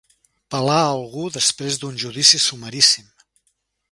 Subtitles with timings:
[0.53, 3.07] Pelar algú després d'un judici sumaríssim.